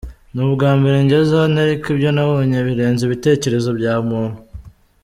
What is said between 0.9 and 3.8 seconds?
ngeze hano ariko ibyo nabonye birenze ibitekerezo